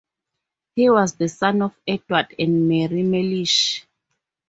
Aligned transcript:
He 0.75 0.89
was 0.89 1.13
the 1.13 1.29
son 1.29 1.61
of 1.61 1.75
Edward 1.87 2.33
and 2.39 2.67
Mary 2.67 3.03
Mellish. 3.03 3.85